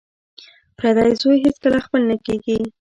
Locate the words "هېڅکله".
1.45-1.77